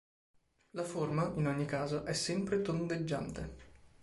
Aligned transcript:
La 0.71 0.83
forma, 0.83 1.31
in 1.35 1.45
ogni 1.45 1.65
caso, 1.65 2.05
è 2.05 2.13
sempre 2.13 2.63
tondeggiante. 2.63 3.57